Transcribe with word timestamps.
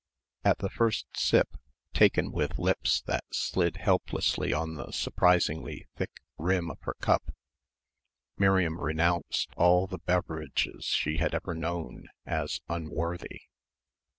At 0.43 0.57
the 0.57 0.69
first 0.71 1.05
sip, 1.15 1.57
taken 1.93 2.31
with 2.31 2.57
lips 2.57 3.03
that 3.05 3.23
slid 3.31 3.77
helplessly 3.77 4.51
on 4.51 4.73
the 4.73 4.89
surprisingly 4.91 5.85
thick 5.95 6.21
rim 6.39 6.71
of 6.71 6.79
her 6.81 6.95
cup 7.01 7.31
Miriam 8.35 8.79
renounced 8.81 9.49
all 9.57 9.85
the 9.85 9.99
beverages 9.99 10.85
she 10.85 11.17
had 11.17 11.35
ever 11.35 11.53
known 11.53 12.07
as 12.25 12.61
unworthy. 12.67 13.41